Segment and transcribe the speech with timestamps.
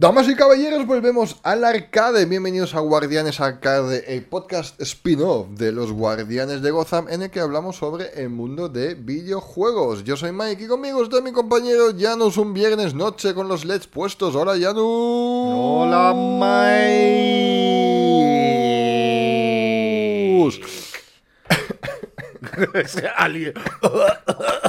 [0.00, 2.24] Damas y caballeros, volvemos al arcade.
[2.24, 7.40] Bienvenidos a Guardianes Arcade, el podcast spin-off de los Guardianes de Gotham, en el que
[7.40, 10.04] hablamos sobre el mundo de videojuegos.
[10.04, 13.88] Yo soy Mike y conmigo está mi compañero Janus un viernes noche con los LEDs
[13.88, 14.36] puestos.
[14.36, 14.84] Hola Janus.
[14.86, 17.48] Hola Mike.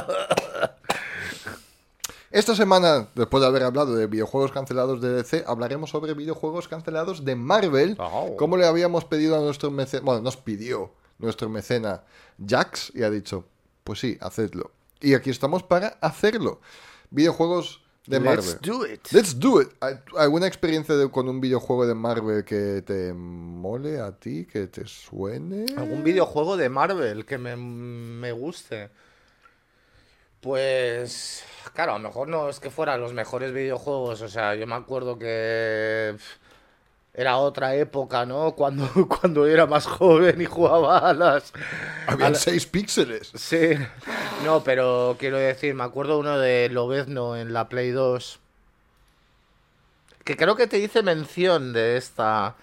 [2.30, 7.24] Esta semana, después de haber hablado de videojuegos cancelados de DC, hablaremos sobre videojuegos cancelados
[7.24, 8.36] de Marvel, Oh.
[8.36, 12.04] como le habíamos pedido a nuestro mecena, bueno, nos pidió nuestro mecena
[12.44, 13.46] Jax y ha dicho,
[13.82, 14.70] pues sí, hacedlo.
[15.00, 16.60] Y aquí estamos para hacerlo.
[17.10, 18.44] Videojuegos de Marvel.
[18.46, 19.00] Let's do it.
[19.12, 19.68] Let's do it.
[19.80, 24.68] ¿Hay- ¿Alguna experiencia de- con un videojuego de Marvel que te mole a ti, que
[24.68, 25.66] te suene?
[25.76, 28.90] ¿Algún videojuego de Marvel que me, me guste?
[30.40, 34.22] Pues, claro, a lo mejor no es que fueran los mejores videojuegos.
[34.22, 36.16] O sea, yo me acuerdo que
[37.12, 38.52] era otra época, ¿no?
[38.56, 41.52] Cuando, cuando era más joven y jugaba a las...
[42.06, 43.30] Habían a la- seis píxeles.
[43.34, 43.72] Sí,
[44.44, 48.38] no, pero quiero decir, me acuerdo uno de Lobezno en la Play 2.
[50.24, 52.54] Que creo que te hice mención de esta.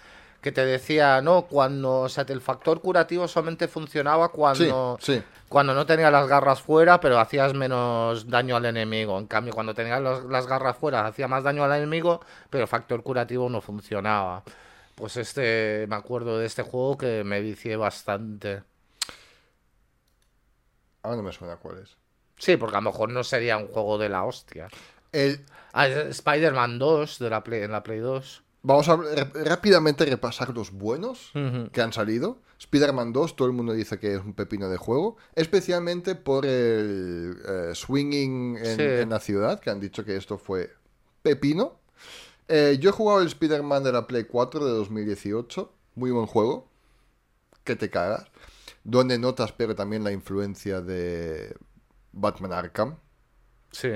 [0.42, 2.02] Que te decía, no, cuando.
[2.02, 4.98] O sea, el factor curativo solamente funcionaba cuando.
[5.02, 5.24] Sí, sí.
[5.50, 9.18] Cuando no tenías las garras fuera, pero hacías menos daño al enemigo.
[9.18, 12.68] En cambio, cuando tenías los- las garras fuera, hacía más daño al enemigo, pero el
[12.68, 14.44] factor curativo no funcionaba.
[14.96, 18.64] Pues este, me acuerdo de este juego que me vicié bastante.
[21.04, 21.96] Ahora no me suena cuál es.
[22.38, 24.68] Sí, porque a lo mejor no sería un juego de la hostia.
[25.12, 28.42] El, Ah, Spider-Man 2 de la Play, en la Play 2.
[28.68, 28.98] Vamos a
[29.46, 31.32] rápidamente repasar los buenos
[31.72, 32.40] que han salido.
[32.60, 37.38] Spider-Man 2, todo el mundo dice que es un pepino de juego, especialmente por el
[37.48, 38.82] eh, swinging en, Sí.
[38.84, 40.74] en la ciudad, que han dicho que esto fue
[41.22, 41.80] pepino.
[42.50, 46.68] Eh, yo he jugado el Spider-Man de la Play 4 de 2018, muy buen juego,
[47.64, 48.26] que te cagas,
[48.84, 51.56] donde notas pero también la influencia de
[52.12, 52.98] Batman Arkham
[53.72, 53.92] Sí.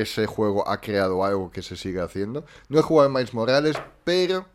[0.00, 2.44] Ese juego ha creado algo que se sigue haciendo.
[2.68, 4.46] No he jugado en Miles Morales, pero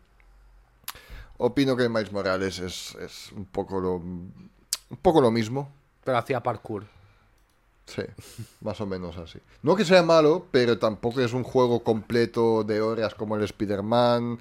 [1.36, 3.96] opino que Miles Morales es, es un poco lo
[4.92, 5.72] un poco lo mismo.
[6.04, 6.84] Pero hacía parkour.
[7.86, 8.02] Sí,
[8.60, 9.40] más o menos así.
[9.62, 14.38] No que sea malo, pero tampoco es un juego completo de horas como el Spider-Man.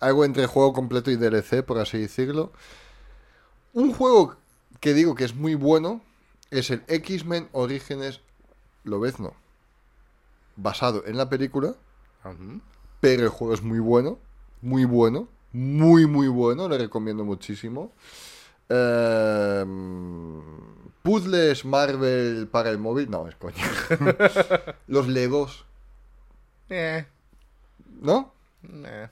[0.00, 2.52] Algo entre juego completo y DLC, por así decirlo.
[3.74, 4.36] Un juego
[4.80, 6.00] que digo que es muy bueno
[6.50, 8.20] es el X-Men Orígenes
[8.84, 9.34] Lobezno.
[10.56, 11.74] Basado en la película,
[13.00, 14.18] pero el juego es muy bueno.
[14.62, 15.28] Muy bueno.
[15.52, 16.68] Muy, muy bueno.
[16.68, 17.92] Le recomiendo muchísimo.
[18.68, 20.40] Ehm,
[21.02, 23.10] puzzles Marvel para el móvil.
[23.10, 23.56] No, es coño.
[24.86, 25.64] Los Legos.
[26.70, 27.04] Eh,
[28.00, 28.32] ¿No?
[28.86, 29.08] eh.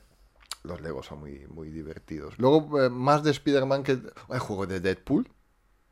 [0.63, 2.35] Los Legos son muy, muy divertidos.
[2.39, 3.99] Luego, eh, más de Spider-Man que
[4.29, 5.27] el juego de Deadpool.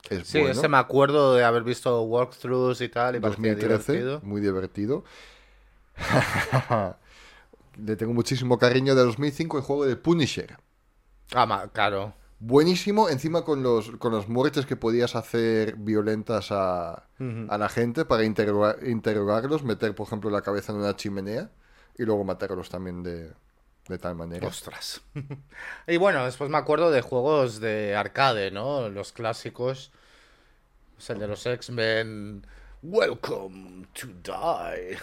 [0.09, 0.53] Es Sí, bueno.
[0.53, 3.17] ese me acuerdo de haber visto walkthroughs y tal.
[3.17, 4.21] Y parecía 2013, divertido.
[4.23, 5.03] muy divertido.
[7.77, 10.57] Le tengo muchísimo cariño de 2005 el juego de Punisher.
[11.33, 12.13] Ah, claro.
[12.39, 17.05] Buenísimo, encima con los con las muertes que podías hacer violentas a,
[17.49, 21.51] a la gente para interroga- interrogarlos, meter por ejemplo la cabeza en una chimenea
[21.97, 23.31] y luego matarlos también de,
[23.87, 24.47] de tal manera.
[24.47, 25.01] Ostras.
[25.87, 28.89] y bueno, después me acuerdo de juegos de arcade, ¿no?
[28.89, 29.91] Los clásicos.
[30.97, 32.45] O sea, el de los X-Men.
[32.81, 34.97] Welcome to die.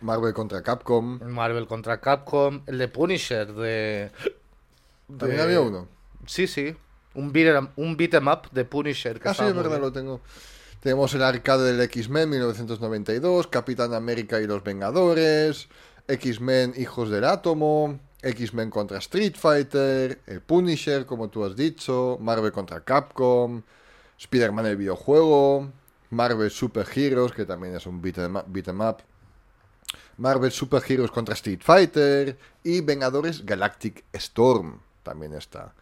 [0.00, 1.18] Marvel contra Capcom.
[1.24, 2.62] Marvel contra Capcom.
[2.66, 4.10] El de Punisher de.
[5.18, 5.88] También había uno.
[6.26, 6.76] Sí, sí.
[7.14, 9.18] Un beat 'em- un beat 'em up de Punisher.
[9.20, 9.82] Que Ah, sí, es verdad, bien.
[9.82, 10.20] lo tengo.
[10.80, 15.68] Tenemos el arcade del X-Men 1992, Capitán América y los Vengadores,
[16.06, 22.52] X-Men Hijos del Átomo, X-Men contra Street Fighter, el Punisher, como tú has dicho, Marvel
[22.52, 23.62] contra Capcom,
[24.18, 25.68] Spider-Man el videojuego,
[26.10, 28.98] Marvel Super Heroes, que también es un beat 'em up, beat 'em up,
[30.18, 35.74] Marvel Super Heroes contra Street Fighter y Vengadores Galactic Storm también está.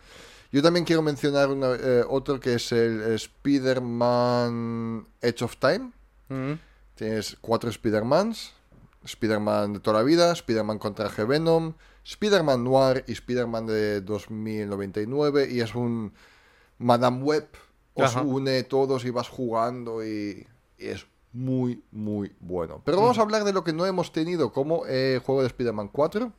[0.52, 5.92] Yo también quiero mencionar una- eh, otro que es el Spider-Man Edge of Time.
[6.28, 6.52] Mm.
[6.94, 8.52] Tienes cuatro Spider-Mans.
[9.04, 11.74] Spider-Man de toda la vida, Spider-Man con traje Venom,
[12.04, 16.12] Spider-Man Noir y Spider-Man de 2099 y es un
[16.78, 17.46] Madame Web.
[17.94, 18.22] Os Ajá.
[18.22, 20.46] une todos y vas jugando y,
[20.76, 21.06] y es
[21.36, 22.80] muy, muy bueno.
[22.84, 25.88] Pero vamos a hablar de lo que no hemos tenido como eh, juego de Spider-Man
[25.88, 26.32] 4.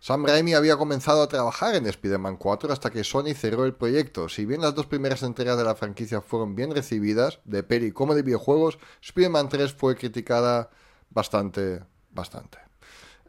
[0.00, 4.28] Sam Raimi había comenzado a trabajar en Spider-Man 4 hasta que Sony cerró el proyecto.
[4.28, 8.14] Si bien las dos primeras entregas de la franquicia fueron bien recibidas, de peli como
[8.14, 10.68] de videojuegos, Spider-Man 3 fue criticada
[11.08, 12.58] bastante, bastante.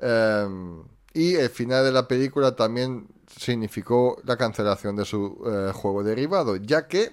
[0.01, 0.83] Em,
[1.13, 6.57] y el final de la película también significó la cancelación de su eh, juego derivado,
[6.57, 7.11] ya que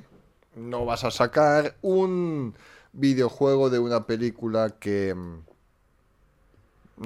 [0.55, 2.55] no vas a sacar un
[2.93, 5.39] videojuego de una película que mm,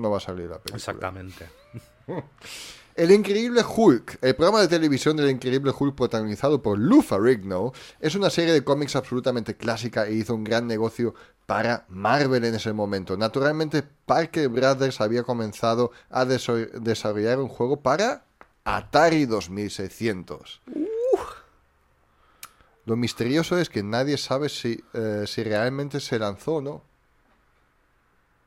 [0.00, 0.76] no va a salir la película.
[0.76, 1.48] Exactamente.
[2.96, 8.14] El Increíble Hulk, el programa de televisión del Increíble Hulk protagonizado por Lou Ferrigno, es
[8.14, 11.14] una serie de cómics absolutamente clásica e hizo un gran negocio
[11.44, 13.18] para Marvel en ese momento.
[13.18, 18.24] Naturalmente, Parker Brothers había comenzado a desarrollar un juego para
[18.64, 20.62] Atari 2600.
[22.86, 26.82] Lo misterioso es que nadie sabe si, eh, si realmente se lanzó o no,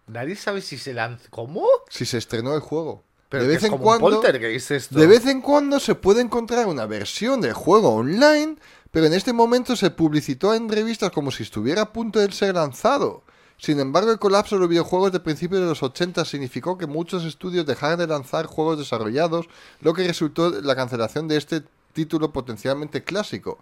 [0.09, 1.25] Nadie sabe si se lanza.
[1.29, 1.65] ¿Cómo?
[1.89, 3.03] si se estrenó el juego.
[3.29, 4.21] Pero de vez en cuando.
[4.21, 8.55] De vez en cuando se puede encontrar una versión del juego online,
[8.91, 12.55] pero en este momento se publicitó en revistas como si estuviera a punto de ser
[12.55, 13.21] lanzado.
[13.57, 17.23] Sin embargo, el colapso de los videojuegos de principios de los 80 significó que muchos
[17.25, 19.47] estudios dejaron de lanzar juegos desarrollados,
[19.81, 21.63] lo que resultó en la cancelación de este
[21.93, 23.59] título potencialmente clásico.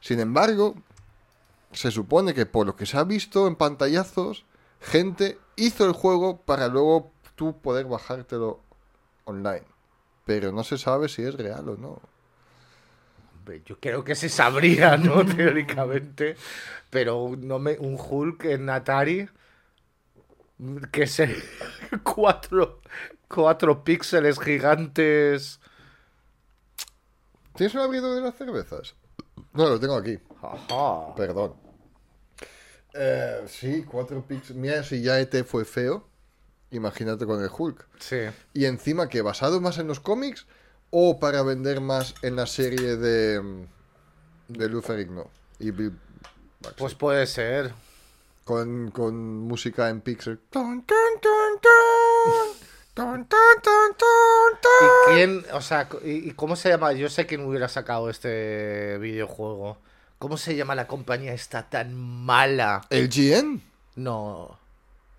[0.00, 0.74] Sin embargo,
[1.72, 4.44] se supone que por lo que se ha visto en pantallazos,
[4.80, 8.60] gente hizo el juego para luego tú poder bajártelo
[9.24, 9.64] online.
[10.24, 12.00] Pero no se sabe si es real o no.
[13.38, 15.24] Hombre, Yo creo que se sabría, ¿no?
[15.36, 16.36] Teóricamente.
[16.90, 19.28] Pero no me, un Hulk en Atari.
[20.90, 21.34] Que se.
[22.02, 22.80] Cuatro,
[23.28, 25.60] cuatro píxeles gigantes.
[27.54, 28.94] ¿Tienes un abridor de las cervezas?
[29.58, 30.16] No, lo tengo aquí.
[30.40, 31.14] Ajá.
[31.16, 31.54] Perdón.
[32.94, 34.54] Eh, sí, cuatro píxeles.
[34.54, 36.06] Mira, si ya ET fue feo,
[36.70, 37.88] imagínate con el Hulk.
[37.98, 38.20] Sí.
[38.54, 40.46] Y encima que basado más en los cómics
[40.90, 43.66] o para vender más en la serie de
[44.46, 45.26] de
[45.58, 45.98] y Bill
[46.60, 46.78] Baxter.
[46.78, 47.72] Pues puede ser.
[48.44, 50.38] con, con música en pixel.
[50.50, 51.60] Tun, tun, tun,
[52.98, 53.24] tun.
[53.24, 54.88] Tun, tun, tun, tun, tun.
[54.88, 56.92] ¿Y quién, o sea, y, y cómo se llama?
[56.92, 59.78] Yo sé quién hubiera sacado este videojuego.
[60.18, 62.82] ¿Cómo se llama la compañía esta tan mala?
[62.90, 63.62] ¿El GN?
[63.94, 64.58] No.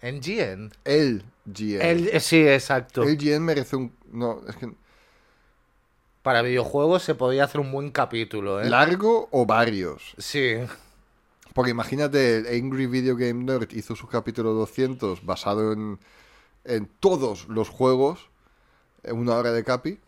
[0.01, 0.71] ¿NGN?
[0.83, 1.81] El GN.
[1.81, 3.03] El, eh, sí, exacto.
[3.03, 3.93] El GN merece un.
[4.11, 4.71] No, es que.
[6.21, 8.69] Para videojuegos se podría hacer un buen capítulo, ¿eh?
[8.69, 10.15] ¿Largo o varios?
[10.17, 10.55] Sí.
[11.53, 15.97] Porque imagínate, el Angry Video Game Nerd hizo su capítulo 200 basado en,
[16.65, 18.29] en todos los juegos,
[19.03, 19.99] en una hora de capi,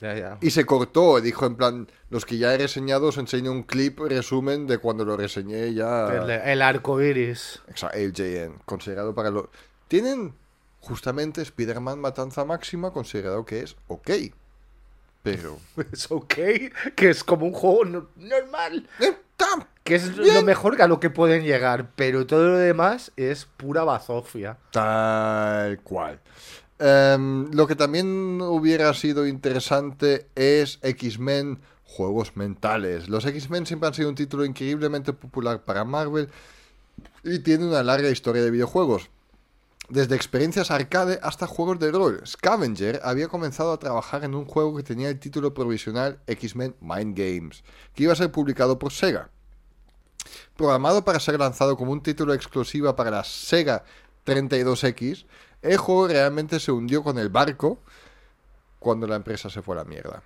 [0.00, 0.38] Ya, ya.
[0.40, 4.00] y se cortó, dijo en plan, los que ya he reseñado os enseño un clip
[4.00, 6.06] resumen de cuando lo reseñé ya...
[6.08, 7.60] El, el arco iris.
[7.68, 9.50] Exacto, el JN, considerado para lo...
[9.88, 10.34] Tienen
[10.80, 14.10] justamente Spider-Man Matanza Máxima considerado que es ok,
[15.22, 15.58] pero...
[15.92, 16.34] Es ok.
[16.96, 18.88] Que es como un juego no- normal.
[19.00, 19.14] Eh,
[19.90, 21.90] Que es lo mejor a lo que pueden llegar.
[21.96, 24.56] Pero todo lo demás es pura bazofia.
[24.70, 26.20] Tal cual.
[26.78, 33.08] Em, lo que también hubiera sido interesante es X-Men Juegos Mentales.
[33.08, 36.28] Los X-Men siempre han sido un título increíblemente popular para Marvel
[37.24, 39.10] y tiene una larga historia de videojuegos.
[39.88, 42.22] Desde experiencias arcade hasta juegos de rol.
[42.24, 47.18] Scavenger había comenzado a trabajar en un juego que tenía el título provisional X-Men Mind
[47.18, 49.30] Games, que iba a ser publicado por Sega.
[50.56, 53.84] Programado para ser lanzado como un título exclusiva para la Sega
[54.26, 55.26] 32X,
[55.62, 57.78] el juego realmente se hundió con el barco
[58.78, 60.22] cuando la empresa se fue a la mierda.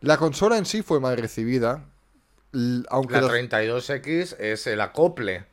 [0.00, 1.84] La consola en sí fue mal recibida,
[2.88, 5.44] aunque La los- 32X es el acople.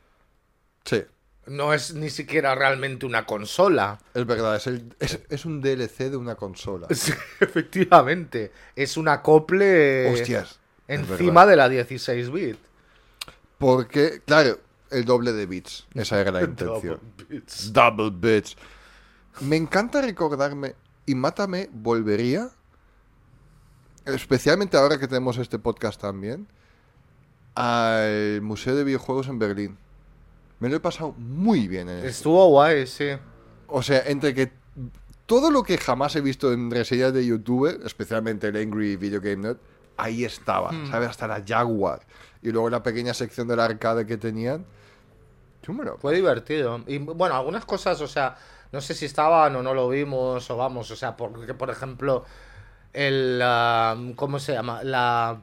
[0.84, 1.04] Sí,
[1.46, 3.98] No es ni siquiera realmente una consola.
[4.12, 6.86] es verdad, es, el- es- es un DLC de una consola.
[6.94, 8.52] Sí, efectivamente.
[8.76, 10.58] Es un acople Hostias.
[10.88, 12.58] encima de la 16 bit.
[13.58, 14.58] Porque, claro,
[14.90, 15.86] el doble de bits.
[15.94, 17.00] Esa era la intención.
[17.28, 17.72] bits.
[17.72, 18.56] Double bits.
[19.40, 20.74] Me encanta recordarme,
[21.06, 22.50] y Mátame volvería,
[24.04, 26.46] especialmente ahora que tenemos este podcast también,
[27.54, 29.78] al Museo de Videojuegos en Berlín.
[30.60, 32.04] Me lo he pasado muy bien en.
[32.04, 33.10] Estuvo guay, sí.
[33.68, 34.52] O sea, entre que
[35.26, 39.36] todo lo que jamás he visto en reseñas de YouTube, especialmente el Angry Video Game
[39.36, 39.58] Nerd,
[39.98, 41.10] ahí estaba, ¿sabes?
[41.10, 42.00] Hasta la Jaguar.
[42.40, 44.64] Y luego la pequeña sección del arcade que tenían.
[45.62, 45.98] Chúmelo.
[45.98, 46.80] Fue divertido.
[46.86, 48.36] Y bueno, algunas cosas, o sea,
[48.72, 52.24] no sé si estaban o no lo vimos o vamos, o sea, porque por ejemplo
[52.92, 54.82] el ah, ¿cómo se llama?
[54.82, 55.40] La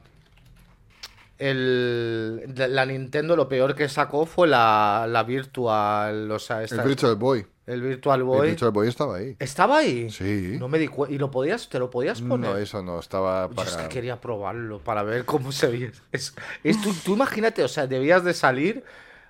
[1.38, 6.88] el, la Nintendo lo peor que sacó fue la, la Virtual, o sea, esta- El
[6.88, 7.46] Virtual Boy.
[7.66, 8.48] el Virtual El Boy.
[8.48, 9.36] Virtual Boy estaba ahí.
[9.38, 10.08] ¿Estaba ahí?
[10.10, 10.56] Sí.
[10.58, 10.88] No me di.
[11.08, 12.50] ¿Y lo podías, te lo podías poner?
[12.50, 13.70] No, eso no, estaba Yo para...
[13.70, 15.92] es que quería probarlo para ver cómo se veía.
[16.12, 18.84] Es, es- tú, tú imagínate, o sea, debías de salir,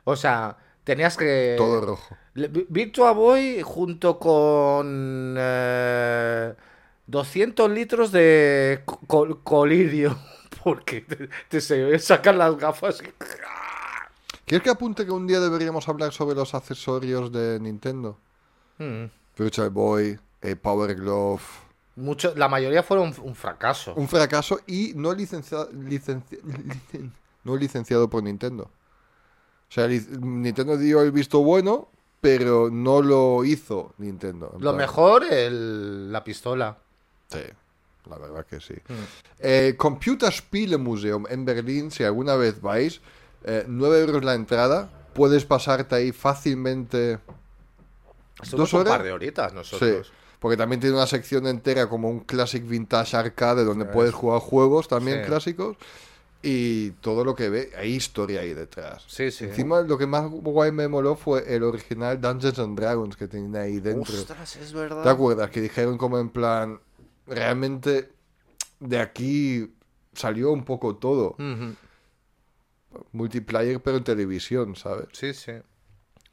[0.05, 1.55] o sea, tenías que...
[1.59, 2.17] Todo rojo.
[2.35, 6.53] Virtua Boy junto con eh,
[7.07, 10.17] 200 litros de co- col- colirio,
[10.67, 13.07] porque te, te se sacan las gafas y...
[14.45, 18.19] ¿Quieres que apunte que un día deberíamos hablar sobre los accesorios de Nintendo?
[18.79, 19.05] Mm.
[19.39, 21.41] Virtual Boy, eh, Power Glove...
[21.95, 23.95] Mucho, la mayoría fueron un, un fracaso.
[23.95, 27.13] Un fracaso y no, licencia- licenci- licen-
[27.45, 28.65] no licenciado por Nintendo.
[28.65, 31.89] O sea, Nintendo dio el visto bueno,
[32.21, 34.47] pero no lo hizo Nintendo.
[34.57, 36.77] En Lo plan, mejor, el- la pistola.
[37.29, 37.39] Sí,
[38.09, 38.75] la verdad que sí.
[38.75, 38.93] Mm.
[39.41, 43.01] Eh, Computerspielemuseum en Berlín, si alguna vez vais,
[43.45, 47.19] eh, 9 euros la entrada, puedes pasarte ahí fácilmente.
[48.43, 48.93] Estuvimos ¿Dos un horas?
[48.97, 50.07] par de horitas nosotros.
[50.07, 54.41] Sí, porque también tiene una sección entera como un Classic Vintage Arcade donde puedes jugar
[54.41, 55.27] juegos también Sí.
[55.27, 55.77] clásicos
[56.43, 59.03] y todo lo que ve, hay historia ahí detrás.
[59.09, 59.47] Sí, sí.
[59.47, 63.63] Encima lo que más guay me moló fue el original Dungeons and Dragons que tenía
[63.63, 64.15] ahí dentro.
[64.15, 65.03] Ostras, es verdad.
[65.03, 65.51] ¿Te acuerdas?
[65.51, 66.79] Que dijeron como en plan,
[67.27, 68.13] realmente
[68.81, 69.75] de aquí
[70.13, 71.37] salió un poco todo.
[73.13, 75.09] Multiplayer pero en televisión, ¿sabes?
[75.13, 75.53] Sí, sí.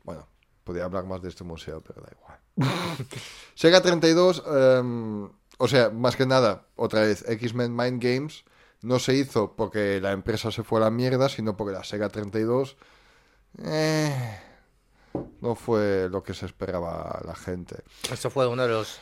[0.03, 0.27] Bueno,
[0.63, 2.39] podría hablar más de este museo, pero da igual.
[3.55, 8.45] Sega 32, em, o sea, más que nada, otra vez, X-Men Mind Games
[8.81, 12.09] no se hizo porque la empresa se fue a la mierda, sino porque la Sega
[12.09, 12.77] 32
[13.63, 14.39] eh,
[15.41, 17.83] no fue lo que se esperaba la gente.
[18.11, 18.99] Esto fue uno de los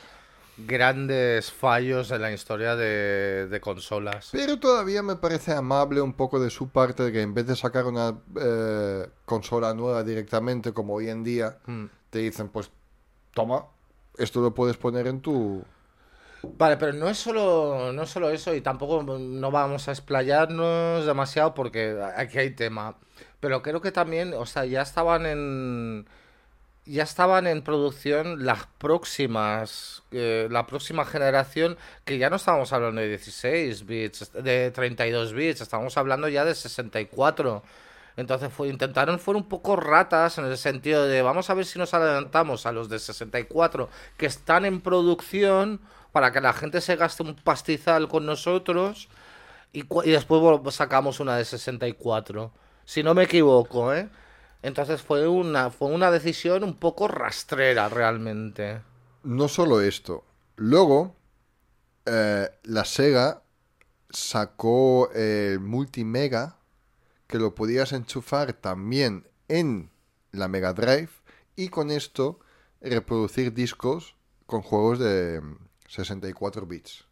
[0.58, 4.30] grandes fallos en la historia de, de consolas.
[4.32, 7.56] Pero todavía me parece amable un poco de su parte de que en vez de
[7.56, 11.86] sacar una eh, consola nueva directamente, como hoy en día, Mm.
[12.10, 12.70] te dicen, pues
[13.34, 13.66] toma,
[14.18, 15.64] esto lo puedes poner en tu...
[16.58, 21.06] Vale, pero no es solo, no es solo eso y tampoco no vamos a explayarnos
[21.06, 22.98] demasiado porque aquí hay tema.
[23.40, 26.08] Pero creo que también, o sea, ya estaban en
[26.86, 33.02] ya estaban en producción las próximas, eh, la próxima generación, que ya no estábamos hablando
[33.02, 37.64] de 16 bits, de 32 bits, estábamos hablando ya de 64.
[38.18, 41.80] Entonces fue, intentaron, fueron un poco ratas en el sentido de vamos a ver si
[41.80, 45.80] nos adelantamos a los de 64 que están en producción
[46.12, 49.08] para que la gente se gaste un pastizal con nosotros
[49.72, 52.52] y, y después sacamos una de 64.
[52.86, 54.10] Si no me equivoco, ¿eh?
[54.64, 58.82] Entonces fue una, fue una decisión un poco rastrera realmente.
[59.24, 60.24] No solo esto.
[60.56, 61.16] Luego,
[62.06, 63.42] eh, la Sega
[64.10, 66.58] sacó el Multimega,
[67.28, 69.90] que lo podías enchufar también en
[70.32, 71.10] la Mega Drive
[71.56, 72.40] y con esto
[72.82, 74.16] reproducir discos
[74.46, 77.06] con juegos de mm, 64 bits.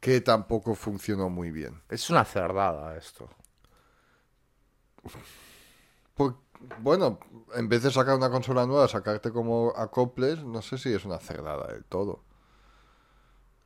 [0.00, 1.82] Que tampoco funcionó muy bien.
[1.88, 3.30] Es una cerdada esto.
[6.14, 6.36] Por-
[6.78, 7.18] bueno,
[7.54, 11.18] en vez de sacar una consola nueva, sacarte como acoples, no sé si es una
[11.18, 12.22] cerdada del todo.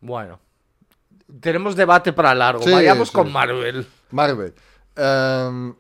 [0.01, 0.41] Bueno.
[1.41, 2.63] Tenemos debate para largo.
[2.63, 3.15] Sí, Vayamos sí.
[3.15, 3.87] con Marvel.
[4.11, 4.55] Marvel.
[4.97, 5.75] Em,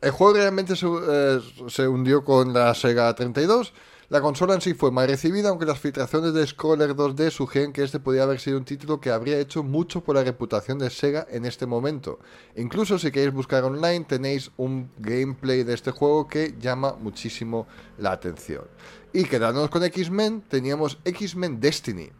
[0.00, 3.72] el juego realmente se, eh, se hundió con la Sega 32.
[4.14, 7.82] La consola en sí fue mal recibida, aunque las filtraciones de Scroller 2D sugieren que
[7.82, 11.26] este podría haber sido un título que habría hecho mucho por la reputación de Sega
[11.28, 12.20] en este momento.
[12.54, 17.66] Incluso si queréis buscar online, tenéis un gameplay de este juego que llama muchísimo
[17.98, 18.62] la atención.
[19.12, 22.10] Y quedándonos con X-Men, teníamos X-Men Destiny.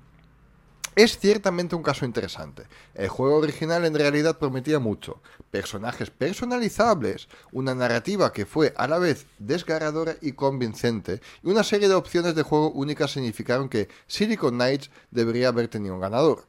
[0.96, 2.64] Es ciertamente un caso interesante.
[2.94, 5.20] El juego original en realidad prometía mucho.
[5.54, 11.86] Personajes personalizables, una narrativa que fue a la vez desgarradora y convincente, y una serie
[11.86, 16.48] de opciones de juego únicas significaron que Silicon Knights debería haber tenido un ganador.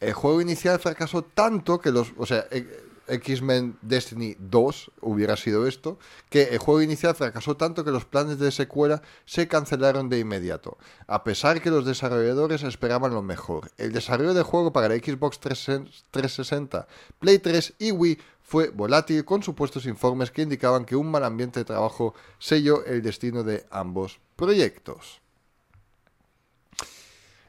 [0.00, 2.12] El juego inicial fracasó tanto que los...
[2.18, 5.98] O sea, eh, X-Men Destiny 2 hubiera sido esto,
[6.30, 10.78] que el juego inicial fracasó tanto que los planes de secuela se cancelaron de inmediato,
[11.06, 13.70] a pesar que los desarrolladores esperaban lo mejor.
[13.76, 16.86] El desarrollo del juego para la Xbox 360,
[17.18, 18.18] Play 3 y Wii
[18.52, 23.00] fue volátil con supuestos informes que indicaban que un mal ambiente de trabajo selló el
[23.00, 25.22] destino de ambos proyectos.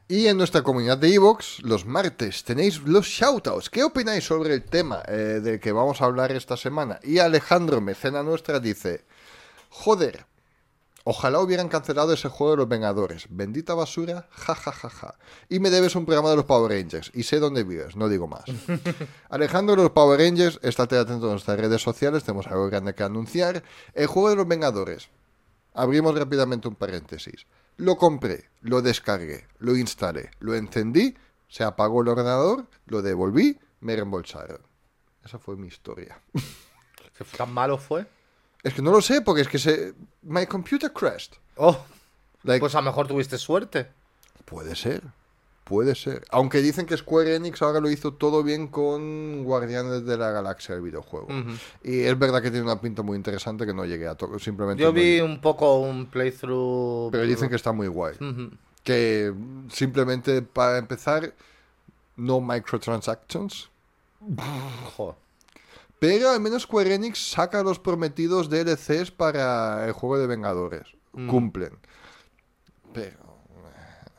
[0.07, 3.69] Y en nuestra comunidad de Evox, los martes, tenéis los shoutouts.
[3.69, 7.01] ¿Qué opináis sobre el tema eh, del que vamos a hablar esta semana?
[7.03, 9.03] Y Alejandro, mecena nuestra, dice:
[9.71, 10.25] Joder,
[11.05, 13.27] Ojalá hubieran cancelado ese juego de los Vengadores.
[13.29, 15.15] Bendita basura, ja ja ja ja.
[15.49, 17.11] Y me debes un programa de los Power Rangers.
[17.13, 18.45] Y sé dónde vives, no digo más.
[19.29, 23.03] Alejandro de los Power Rangers, estate atento a nuestras redes sociales, tenemos algo grande que
[23.03, 23.63] anunciar.
[23.93, 25.09] El juego de los Vengadores.
[25.73, 27.47] Abrimos rápidamente un paréntesis.
[27.75, 31.15] Lo compré, lo descargué, lo instalé, lo encendí,
[31.47, 34.61] se apagó el ordenador, lo devolví, me reembolsaron.
[35.25, 36.21] Esa fue mi historia.
[37.17, 38.05] ¿Qué tan malo fue?
[38.63, 39.93] Es que no lo sé, porque es que se...
[40.21, 41.33] My computer crashed.
[41.57, 41.77] Oh,
[42.43, 43.87] Like, pues a lo mejor tuviste suerte.
[44.45, 45.01] Puede ser,
[45.63, 46.25] puede ser.
[46.29, 50.75] Aunque dicen que Square Enix ahora lo hizo todo bien con Guardianes de la Galaxia,
[50.75, 51.27] el videojuego.
[51.83, 54.39] Y es verdad que tiene una pinta muy interesante que no llegué a tocar.
[54.41, 57.11] Simplemente Yo vi un poco un playthrough.
[57.11, 58.15] Pero dicen que está muy guay.
[58.83, 59.33] Que
[59.69, 61.33] simplemente para empezar,
[62.17, 63.69] no microtransactions.
[64.97, 65.15] Joder.
[66.03, 70.83] Pero al menos Square Enix saca los prometidos DLCs para el juego de Vengadores.
[71.13, 71.29] Mm.
[71.29, 71.77] Cumplen.
[72.93, 73.19] Pero.
[73.69, 74.09] eh,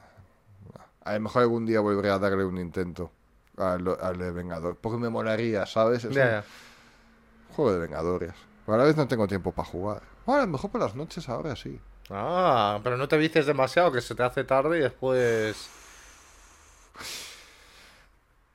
[1.02, 3.10] A lo mejor algún día volveré a darle un intento
[3.58, 4.78] al, al de Vengador.
[4.80, 6.04] Porque me molaría, ¿sabes?
[6.04, 8.32] Es un juego de Vengadores.
[8.66, 10.02] A la vez no tengo tiempo para jugar.
[10.24, 11.78] Bueno, a lo mejor por las noches ahora sí.
[12.08, 15.68] Ah, pero no te vices demasiado, que se te hace tarde y después.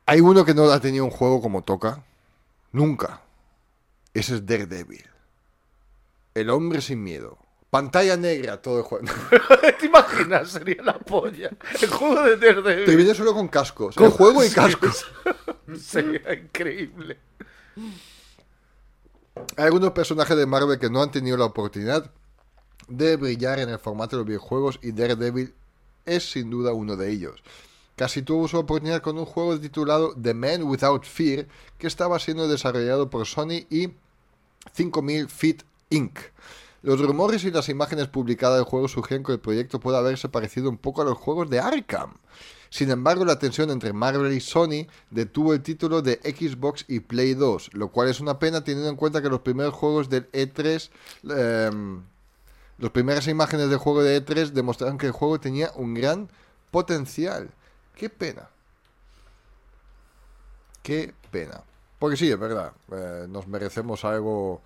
[0.07, 2.03] Hay uno que no ha tenido un juego como toca.
[2.71, 3.21] Nunca.
[4.13, 5.05] Ese es Daredevil.
[6.33, 7.37] El hombre sin miedo.
[7.69, 9.05] Pantalla negra todo el juego.
[9.79, 10.49] ¿Te imaginas?
[10.49, 11.51] Sería la polla.
[11.81, 12.95] El juego de Te Daredevil.
[12.95, 13.95] viene solo con cascos.
[13.97, 15.05] El juego y cascos.
[15.79, 17.19] Sería increíble.
[19.55, 22.11] Hay algunos personajes de Marvel que no han tenido la oportunidad
[22.87, 25.53] de brillar en el formato de los videojuegos y Daredevil
[26.05, 27.43] es sin duda uno de ellos.
[27.99, 32.47] Casi tuvo su oportunidad con un juego titulado The Man Without Fear que estaba siendo
[32.47, 33.89] desarrollado por Sony y
[34.71, 36.17] 5000 Feet Inc.
[36.81, 40.69] Los rumores y las imágenes publicadas del juego sugieren que el proyecto puede haberse parecido
[40.69, 42.13] un poco a los juegos de Arkham.
[42.69, 47.33] Sin embargo, la tensión entre Marvel y Sony detuvo el título de Xbox y Play
[47.33, 50.89] 2, lo cual es una pena teniendo en cuenta que los primeros juegos del E3,
[51.67, 52.01] em,
[52.77, 56.29] las primeras imágenes del juego de E3 demostraron que el juego tenía un gran
[56.71, 57.49] potencial.
[57.99, 58.47] Qué pena.
[60.81, 61.61] Qué pena.
[61.99, 64.61] Porque sí, es verdad, eh, nos merecemos algo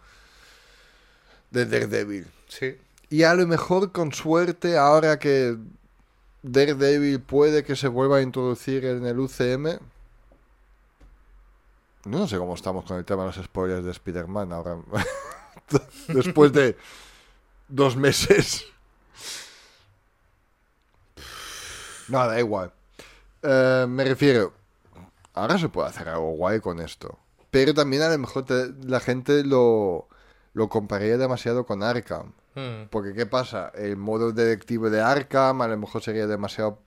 [1.49, 2.27] de Daredevil.
[2.47, 2.77] Sí.
[3.09, 5.57] Y a lo mejor con suerte, ahora que
[6.43, 9.79] Daredevil puede que se vuelva a introducir en el UCM.
[12.05, 14.77] No sé cómo estamos con el tema de los spoilers de Spider-Man ahora.
[16.07, 16.77] Después de
[17.67, 18.65] dos meses.
[22.09, 22.73] No, da igual.
[23.43, 24.53] Eh, me refiero.
[25.33, 27.17] Ahora se puede hacer algo guay con esto.
[27.51, 30.07] Pero también a lo mejor te- la gente lo,
[30.53, 32.33] lo compararía demasiado con Arkham.
[32.55, 32.87] Mm.
[32.89, 33.71] Porque, ¿qué pasa?
[33.75, 36.79] El modo detective de Arkham a lo mejor sería demasiado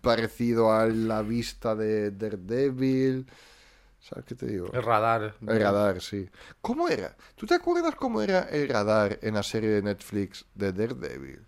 [0.00, 3.26] parecido a la vista de Daredevil.
[4.00, 4.68] ¿Sabes qué te digo?
[4.72, 5.34] El radar.
[5.46, 6.28] El radar, sí.
[6.60, 7.14] ¿Cómo era?
[7.36, 11.40] ¿Tú te acuerdas cómo era el radar en la serie de Netflix de Daredevil?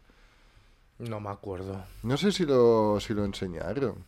[0.99, 1.85] No me acuerdo.
[2.05, 4.05] No sé si lo, si lo enseñaron.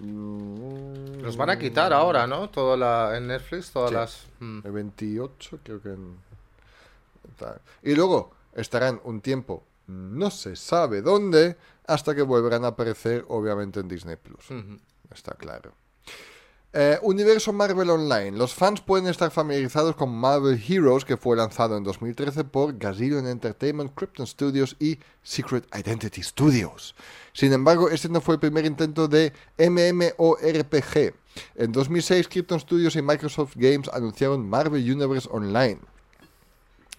[0.00, 2.50] Mm, Los van a quitar ahora, ¿no?
[2.50, 3.94] Todo la, en Netflix, todas Sí.
[3.96, 4.26] las.
[4.40, 4.60] mm.
[4.66, 6.16] El 28, creo que en...
[7.82, 13.80] Y luego estarán un tiempo, no se sabe dónde, hasta que volverán a aparecer, obviamente,
[13.80, 14.44] en Disney Plus.
[15.12, 15.72] Está claro.
[16.74, 18.30] Eh, Universo Marvel Online.
[18.30, 23.26] Los fans pueden estar familiarizados con Marvel Heroes, que fue lanzado en 2013 por Gazillion
[23.26, 26.94] Entertainment, Krypton Studios y Secret Identity Studios.
[27.34, 31.14] Sin embargo, este no fue el primer intento de MMORPG.
[31.56, 35.78] En 2006, Krypton Studios y Microsoft Games anunciaron Marvel Universe Online.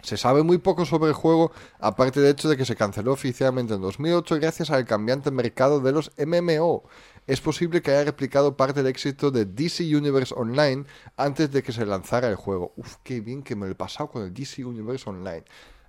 [0.04, 3.72] Se sabe muy poco sobre el juego, aparte del hecho de que se canceló oficialmente
[3.72, 6.82] en 2008 gracias al cambiante mercado de los MMO.
[7.26, 10.84] Es posible que haya replicado parte del éxito de DC Universe Online
[11.16, 12.74] antes de que se lanzara el juego.
[12.76, 15.42] Uf, qué bien que me lo he pasado con el DC Universe Online.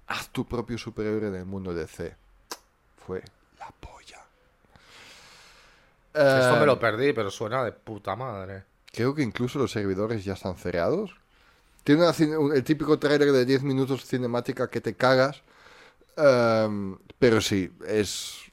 [0.07, 2.15] Haz tu propio superhéroe en el mundo DC.
[3.05, 3.21] Fue
[3.59, 4.23] la polla.
[6.13, 8.63] Esto Eh, me lo perdí, pero suena de puta madre.
[8.93, 11.17] Creo que incluso los servidores ya están cerrados.
[11.85, 15.43] Tiene una un- el típico trailer de 10 minutos cinemática que te cagas.
[16.17, 18.51] Em, pero sí, es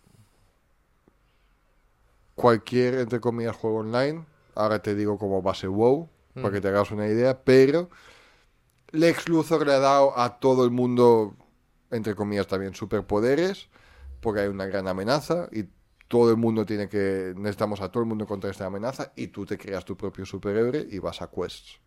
[2.35, 4.25] cualquier, entre comillas, juego online.
[4.55, 7.43] Ahora te digo como base WoW, para que te hagas una idea.
[7.45, 7.91] Pero
[8.93, 11.35] Lex Luthor le ha dado a todo el mundo,
[11.91, 13.69] entre comillas, también superpoderes.
[14.21, 15.65] Porque hay una gran amenaza y
[16.09, 17.35] todo el mundo tiene que.
[17.37, 19.13] Necesitamos a todo el mundo contra esta amenaza.
[19.17, 21.81] Y tú te creas tu propio superhéroe y vas a quests.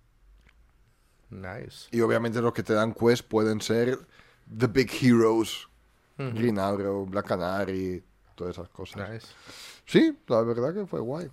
[1.29, 1.88] Nice.
[1.91, 3.99] Y obviamente los que te dan quests pueden ser
[4.57, 5.67] The Big Heroes
[6.17, 8.01] Green Arrow, Black Canary,
[8.35, 9.09] todas esas cosas.
[9.09, 9.27] Nice.
[9.85, 11.29] Sí, la verdad que fue guay.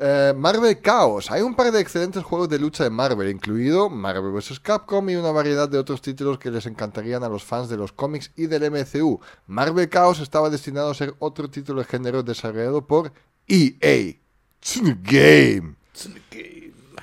[0.00, 1.30] Eh, Marvel Chaos.
[1.30, 4.60] Hay un par de excelentes juegos de lucha de Marvel, incluido Marvel vs.
[4.60, 7.92] Capcom y una variedad de otros títulos que les encantarían a los fans de los
[7.92, 9.20] cómics y del MCU.
[9.46, 13.12] Marvel Chaos estaba destinado a ser otro título de género desarrollado por
[13.48, 14.16] EA.
[14.60, 15.74] It's in the game.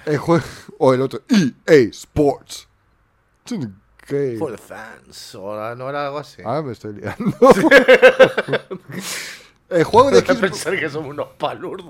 [0.05, 0.43] El jue-
[0.77, 2.67] o el otro, EA Sports.
[3.43, 3.71] It's in the
[4.07, 4.37] game.
[4.37, 5.35] For the fans.
[5.35, 6.41] O no era algo así.
[6.45, 7.35] Ah, me estoy liando.
[9.69, 10.39] el juego de Xbox...
[10.39, 11.87] pensar que somos unos palurdos.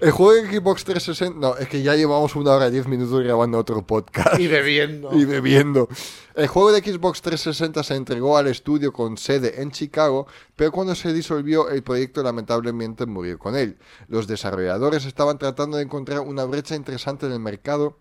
[0.00, 1.38] El juego de Xbox 360.
[1.38, 4.38] No, es que ya llevamos una hora y diez minutos grabando otro podcast.
[4.38, 5.10] y bebiendo.
[5.14, 5.88] Y bebiendo.
[6.34, 10.26] El juego de Xbox 360 se entregó al estudio con sede en Chicago,
[10.56, 13.78] pero cuando se disolvió el proyecto lamentablemente murió con él.
[14.08, 17.98] Los desarrolladores estaban tratando de encontrar una brecha interesante en el mercado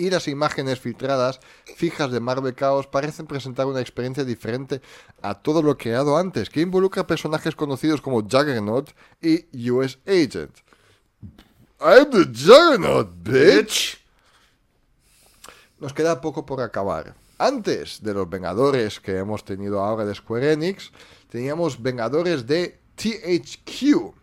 [0.00, 1.40] y las imágenes filtradas
[1.76, 4.80] fijas de Marvel Chaos parecen presentar una experiencia diferente
[5.20, 10.56] a todo lo creado antes, que involucra personajes conocidos como Juggernaut y US Agent.
[11.78, 13.98] I'm the Juggernaut, bitch.
[15.78, 17.14] Nos queda poco por acabar.
[17.38, 20.92] Antes de los Vengadores que hemos tenido ahora de Square Enix,
[21.28, 24.19] teníamos Vengadores de THQ.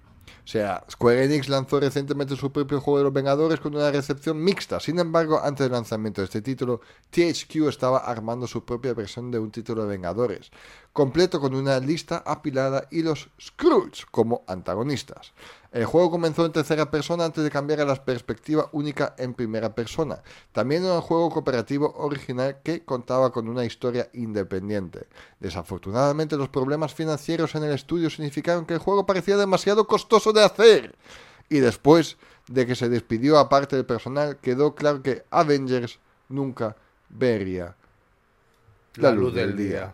[0.47, 4.41] O sea, Square Enix lanzó recientemente su propio juego de los Vengadores con una recepción
[4.41, 4.79] mixta.
[4.79, 6.79] Sin embargo, antes del lanzamiento de este título,
[7.09, 10.49] THQ estaba armando su propia versión de un título de Vengadores,
[10.93, 15.33] completo con una lista apilada y los Skrulls como antagonistas.
[15.77, 19.75] El juego comenzó en tercera persona antes de cambiar a la perspectiva única en primera
[19.75, 20.23] persona.
[20.51, 25.05] También era un juego cooperativo original que contaba con una historia independiente.
[25.39, 30.43] Desafortunadamente los problemas financieros en el estudio significaron que el juego parecía demasiado costoso de
[30.43, 30.95] hacer.
[31.47, 36.75] Y después de que se despidió a parte del personal, quedó claro que Avengers nunca
[37.07, 37.75] vería
[38.95, 39.93] la, luz, del día.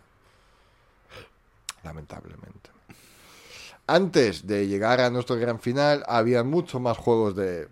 [1.84, 2.73] Lamentablemente.
[3.88, 7.68] Antes de llegar a nuestro gran final, había muchos más juegos de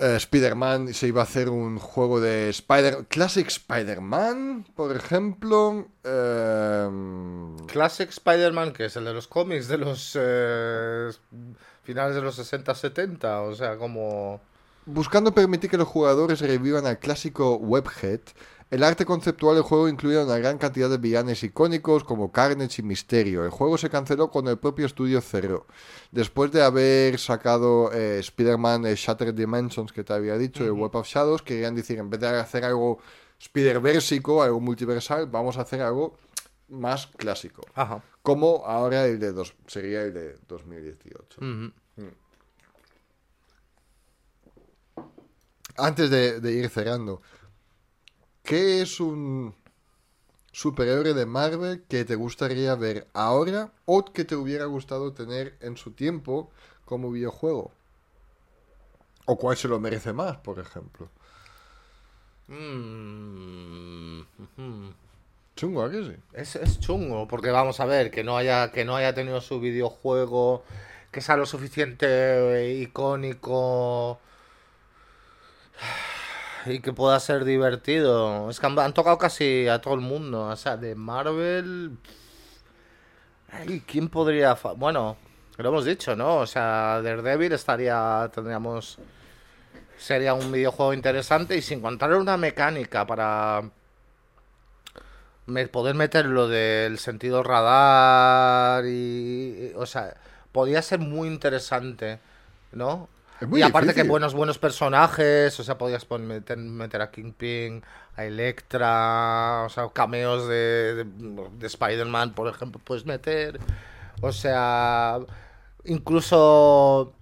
[0.00, 0.94] eh, Spider-Man.
[0.94, 5.88] Se iba a hacer un juego de Spider Classic Spider-Man, por ejemplo.
[6.04, 11.10] Em, Classic Spider-Man, que es el de los cómics de los eh,
[11.82, 13.48] finales de los 60-70.
[13.48, 14.40] O sea, como.
[14.86, 18.20] Buscando permitir que los jugadores revivan al clásico Webhead,
[18.70, 22.84] el arte conceptual del juego incluía una gran cantidad de villanes icónicos como Carnage y
[22.84, 23.44] Misterio.
[23.44, 25.66] El juego se canceló cuando el propio estudio cerró.
[26.12, 30.94] Después de haber sacado eh, Spider-Man eh, Shattered Dimensions, que te había dicho, el Web
[30.94, 33.00] of Shadows, querían decir, en vez de hacer algo
[33.40, 36.16] Spider-Versico, algo multiversal, vamos a hacer algo
[36.68, 37.62] más clásico.
[37.74, 38.04] Ajá.
[38.22, 41.40] Como ahora el de dos, sería el de 2018.
[41.40, 41.72] Ujú.
[45.76, 47.20] Antes de, de ir cerrando,
[48.50, 49.54] ¿qué es un
[50.50, 55.76] superhéroe de Marvel que te gustaría ver ahora o que te hubiera gustado tener en
[55.76, 56.50] su tiempo
[56.84, 57.70] como videojuego?
[59.24, 61.08] ¿O cuál se lo merece más, por ejemplo?
[62.48, 64.94] Mm, ujú.
[65.54, 66.16] Chungo, ¿a que sí?
[66.32, 69.60] Es, es chungo, porque vamos a ver, que no haya, que no haya tenido su
[69.60, 70.64] videojuego,
[71.12, 74.18] que sea lo suficiente eh, icónico
[76.66, 78.50] y que pueda ser divertido.
[78.50, 80.46] Es que han, tocado casi a todo el mundo.
[80.48, 81.96] O sea, de Marvel.
[83.52, 84.54] Ay, ¿quién podría.?
[84.76, 85.16] Bueno,
[85.56, 86.36] lo hemos dicho, ¿no?
[86.38, 88.30] O sea, Daredevil estaría.
[88.34, 88.98] Tendríamos.
[89.98, 93.62] Sería un videojuego interesante y sin contar una mecánica para
[95.72, 98.88] poder meter lo del sentido radar y,
[99.70, 100.14] y- o sea,
[100.52, 102.20] podría ser muy interesante,
[102.72, 103.08] ¿no?
[103.40, 103.94] Y aparte difícil.
[103.94, 107.82] que buenos buenos personajes, o sea, podías meter, meter a Kingpin,
[108.16, 111.04] a Electra, o sea, cameos de, de,
[111.58, 113.60] de Spider-Man, por ejemplo, puedes meter,
[114.20, 115.20] o sea,
[115.84, 117.14] incluso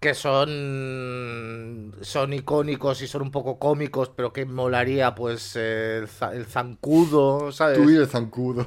[0.00, 6.08] que son son icónicos y son un poco cómicos, pero que molaría pues el
[6.46, 7.78] zancudo, ¿sabes?
[7.78, 8.66] Tú y el zancudo.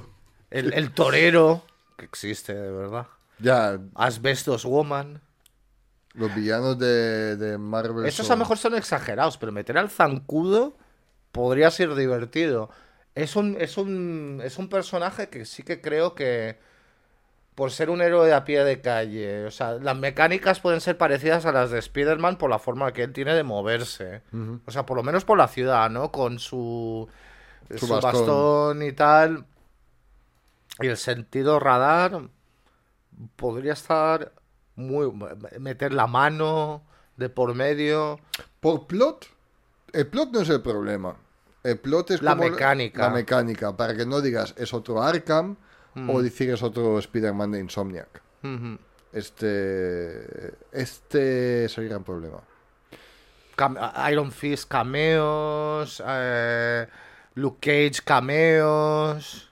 [0.52, 1.64] El, el torero,
[1.98, 3.08] que existe de verdad.
[3.40, 5.23] Ya, Asbestos Woman.
[6.14, 8.06] Los villanos de, de Marvel.
[8.06, 10.78] Estos a lo mejor son exagerados, pero meter al zancudo
[11.32, 12.70] podría ser divertido.
[13.16, 16.58] Es un, es un, es un personaje que sí que creo que,
[17.56, 21.46] por ser un héroe a pie de calle, o sea, las mecánicas pueden ser parecidas
[21.46, 24.22] a las de Spider-Man por la forma que él tiene de moverse.
[24.66, 26.12] O sea, por lo menos por la ciudad, ¿no?
[26.12, 27.08] Con su,
[27.76, 28.02] Su su, bastón.
[28.12, 28.84] bastón.
[28.84, 29.46] y tal.
[30.80, 32.30] Y el sentido radar
[33.36, 34.32] podría estar
[34.76, 35.12] muy...
[35.60, 36.84] meter la mano
[37.18, 38.20] de por medio.
[38.60, 39.28] Por plot,
[39.92, 41.16] el plot no es el problema.
[41.64, 43.04] El plot es La como mecánica.
[43.04, 45.56] La mecánica, para que no digas es otro Arkham
[46.10, 48.22] o decir es otro Spider-Man de Insomniac.
[49.12, 50.54] Este.
[50.72, 52.40] Este es el gran problema.
[53.56, 53.78] Cam-
[54.12, 56.88] Iron Fist cameos, eh,
[57.36, 59.50] Luke Cage cameos.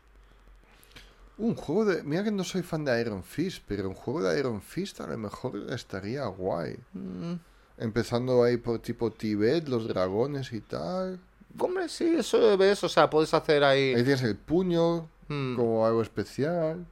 [1.41, 2.03] Un juego de.
[2.03, 5.07] Mira que no soy fan de Iron Fist, pero un juego de Iron Fist a
[5.07, 6.77] lo mejor estaría guay.
[6.93, 7.33] Mm,
[7.77, 11.19] Empezando ahí por tipo Tibet, los dragones y tal.
[11.57, 13.93] Hombre, sí, eso ves, o sea, puedes hacer ahí...
[13.95, 15.55] Ahí tienes el puño Mm.
[15.55, 16.85] como algo especial.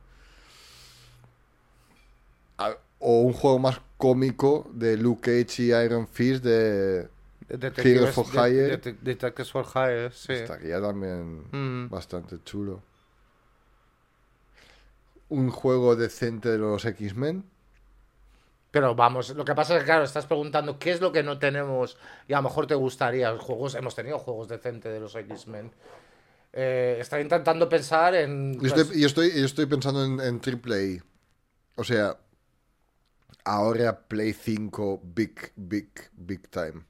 [3.02, 7.08] O un juego más cómico de Luke Cage y Iron Fist de.
[7.48, 8.78] Detectives- Heroes for Hire.
[8.78, 10.34] de- Detectives for Hire, sí.
[10.34, 11.90] Estaría también Mm.
[11.90, 12.82] bastante chulo.
[15.30, 17.46] Un juego decente de los X-Men.
[18.72, 21.40] Pero vamos, lo que pasa es que, claro, estás preguntando qué es lo que no
[21.40, 23.36] tenemos y a lo mejor te gustaría.
[23.38, 25.72] Juegos, hemos tenido juegos decentes de los X-Men.
[26.54, 28.60] Eh, estaba intentando pensar en.
[28.60, 31.04] Yo estoy, yo estoy, yo estoy pensando en, en Triple A.
[31.80, 32.18] O sea,
[33.44, 36.84] ahora Play 5 Big, Big, Big Time.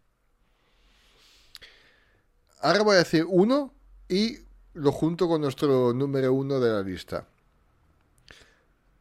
[2.61, 3.73] Ahora voy a decir uno
[4.09, 4.39] y
[4.73, 7.25] lo junto con nuestro número uno de la lista.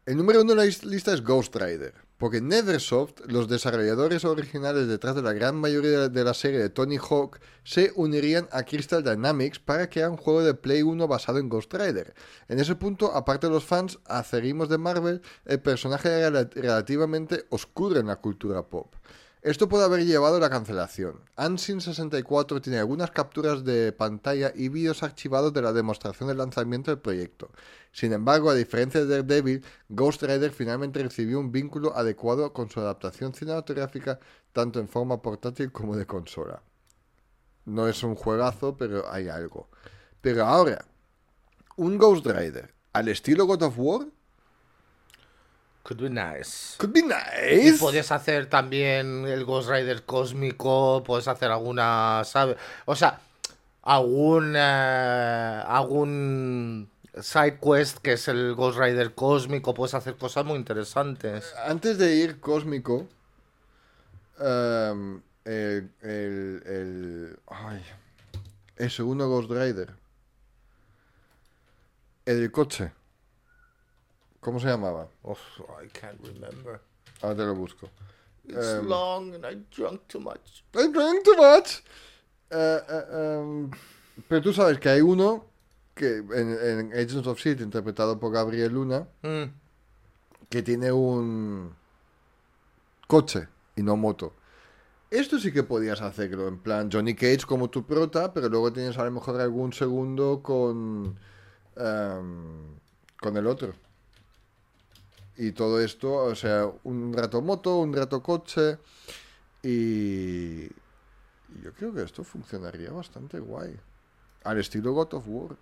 [0.08, 1.92] El número uno de la lis- lista es Ghost Rider.
[2.16, 6.96] Porque Neversoft, los desarrolladores originales detrás de la gran mayoría de- la serie de Tony
[6.96, 11.50] Hawk, se unirían a Crystal Dynamics para crear un juego de Play 1 basado en
[11.50, 12.14] Ghost Rider.
[12.48, 17.44] En ese punto, aparte de los fans acérrimos de Marvel, el personaje era rela- relativamente
[17.50, 18.94] oscuro en la cultura pop.
[19.42, 21.20] Esto puede haber llevado a la cancelación.
[21.36, 27.00] Ansin64 tiene algunas capturas de pantalla y vídeos archivados de la demostración del lanzamiento del
[27.00, 27.50] proyecto.
[27.92, 32.80] Sin embargo, a diferencia de Daredevil, Ghost Rider finalmente recibió un vínculo adecuado con su
[32.80, 34.18] adaptación cinematográfica
[34.52, 36.60] tanto en forma portátil como de consola.
[37.64, 39.68] No es un juegazo, pero hay algo.
[40.20, 40.84] Pero ahora,
[41.76, 44.06] un Ghost Rider al estilo God of War
[45.88, 46.76] Could be nice.
[46.76, 47.78] could be Y nice.
[47.78, 52.58] puedes hacer también el Ghost Rider cósmico, puedes hacer alguna, ¿sabes?
[52.84, 53.20] O sea,
[53.82, 56.90] algún, eh, algún
[57.22, 61.54] side quest que es el Ghost Rider cósmico, puedes hacer cosas muy interesantes.
[61.66, 63.08] Antes de ir cósmico,
[64.38, 67.82] em, el, el, el, ay,
[68.76, 69.94] el segundo Ghost Rider,
[72.26, 72.92] el coche,
[74.40, 75.08] ¿cómo se llamaba?
[75.22, 75.38] Uf,
[75.82, 76.80] I can't remember.
[77.22, 77.88] Ahora te lo busco.
[78.46, 80.64] It's Em, long and I drunk too much.
[80.74, 81.82] I drank too much.
[82.50, 83.04] Eh, eh,
[83.40, 83.70] em,
[84.28, 85.44] pero tú sabes que hay uno
[85.94, 89.44] que en, en Agents of S.H.I.E.L.D., interpretado por Gabriel Luna, Mm,
[90.48, 91.74] que tiene un
[93.06, 94.34] coche y no moto.
[95.10, 98.96] Esto sí que podías hacerlo, en plan Johnny Cage como tu prota, pero luego tienes
[98.98, 101.18] a lo mejor algún segundo con
[101.76, 102.76] em,
[103.20, 103.74] con el otro.
[105.38, 108.78] Y todo esto, o sea, un rato moto, un rato coche
[109.62, 110.66] y,
[111.62, 113.74] yo creo que esto funcionaría bastante guay.
[114.44, 115.56] Al estilo God of War.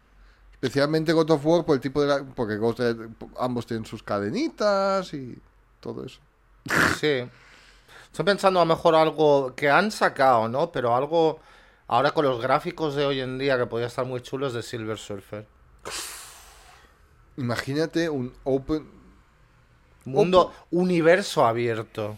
[0.53, 2.59] Especialmente God of War por el tipo de la, porque
[3.39, 5.39] ambos tienen sus cadenitas y
[5.81, 6.21] todo eso.
[6.99, 7.29] sí.
[8.05, 10.73] Estoy pensando a lo mejor algo que han sacado, ¿no?
[10.73, 11.39] Pero algo
[11.87, 14.97] ahora con los gráficos de hoy en día que podría estar muy chulos de Silver
[14.97, 15.47] Surfer.
[17.37, 18.97] Imagínate un open.
[20.07, 22.17] Mundo, universo abierto.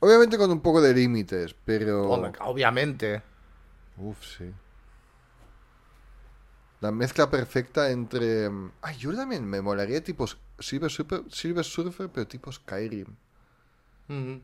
[0.00, 2.08] Obviamente con un poco de límites, pero.
[2.40, 3.22] Obviamente.
[3.96, 4.50] Uf, sí.
[6.80, 8.50] La mezcla perfecta entre.
[8.50, 10.26] mm, Ay, yo también me molaría tipo
[10.58, 13.06] Silver, Super- Silver Surfer, pero tipo Skyrim.
[14.08, 14.36] Mm.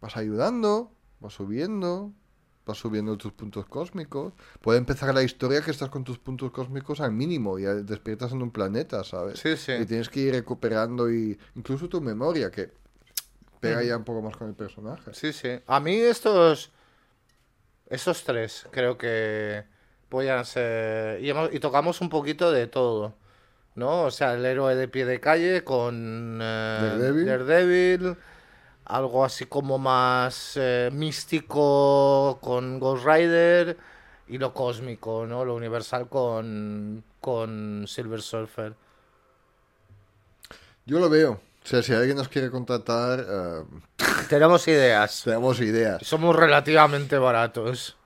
[0.00, 2.12] Vas ayudando, vas subiendo,
[2.68, 4.34] vas subiendo tus puntos cósmicos.
[4.60, 8.42] Puede empezar la historia que estás con tus puntos cósmicos al mínimo y despiertas en
[8.42, 9.40] un planeta, ¿sabes?
[9.40, 9.72] Sí, sí.
[9.72, 12.70] Y tienes que ir recuperando y incluso tu memoria, que
[13.60, 15.12] pega ya un poco más con el personaje.
[15.14, 15.48] Sí, sí.
[15.66, 16.70] A mí estos.
[17.90, 19.64] Estos tres creo que
[20.08, 21.22] podían ser.
[21.24, 23.14] Y, hemos- y tocamos un poquito de todo.
[23.74, 24.02] ¿No?
[24.04, 26.38] O sea, el héroe de pie de calle con.
[26.42, 27.26] eh, Daredevil.
[27.26, 28.16] Daredevil,
[28.88, 33.76] Algo así como más eh, místico con Ghost Rider.
[34.28, 35.44] Y lo cósmico, ¿no?
[35.44, 37.04] Lo universal con.
[37.20, 38.74] Con Silver Surfer.
[40.86, 41.32] Yo lo veo.
[41.32, 43.62] O sea, si alguien nos quiere contratar, eh,
[44.30, 45.22] Tenemos ideas.
[45.24, 46.00] tenemos ideas.
[46.06, 47.97] Somos relativamente baratos.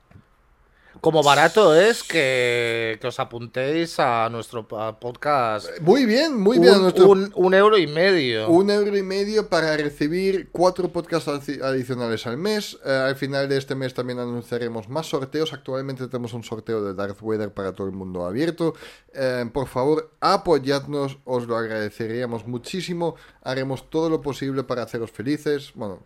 [1.02, 5.68] Como barato es que, que os apuntéis a nuestro podcast.
[5.80, 6.74] Muy bien, muy bien.
[6.76, 8.48] un, nuestro- un- un euro y medio.
[8.48, 12.78] Un euro y medio para recibir cuatro podcasts adi- adicionales al mes.
[12.86, 15.52] Eh, al final de este mes también anunciaremos más sorteos.
[15.52, 18.74] Actualmente tenemos un sorteo de Darth Vader para todo el mundo abierto.
[19.12, 23.16] Eh, por favor, apoyadnos, os lo agradeceríamos muchísimo.
[23.42, 25.72] Haremos todo lo posible para haceros felices.
[25.74, 25.98] Bueno,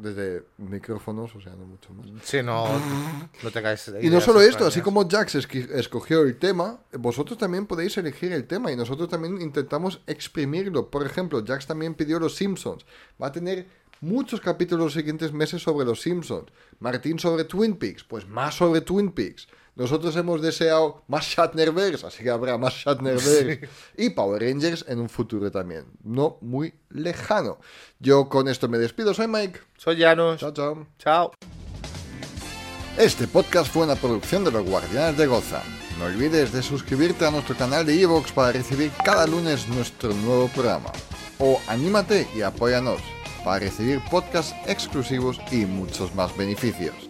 [0.00, 2.06] desde micrófonos, o sea, no mucho más.
[2.22, 2.66] Sí, no,
[3.42, 7.96] no tengáis Y no solo esto, así como Jax escogió el tema, vosotros también podéis
[7.98, 10.90] elegir el tema y nosotros también intentamos exprimirlo.
[10.90, 12.84] Por ejemplo, Jax también pidió Los Simpsons.
[13.22, 13.66] Va a tener
[14.00, 16.50] muchos capítulos los siguientes meses sobre Los Simpsons.
[16.78, 19.48] Martín sobre Twin Peaks, pues más sobre Twin Peaks.
[19.76, 23.68] Nosotros hemos deseado más Shatnerverse, así que habrá más Shatnerverse.
[23.96, 27.58] Y Power Rangers en un futuro también, no muy lejano.
[27.98, 29.60] Yo con esto me despido, soy Mike.
[29.76, 30.40] Soy Janus.
[30.40, 30.86] Chao, chao.
[30.98, 31.32] Chao.
[32.98, 35.62] Este podcast fue una producción de los Guardianes de Goza.
[35.98, 40.48] No olvides de suscribirte a nuestro canal de Evox para recibir cada lunes nuestro nuevo
[40.48, 40.92] programa.
[41.38, 43.00] O anímate y apóyanos
[43.44, 47.09] para recibir podcasts exclusivos y muchos más beneficios.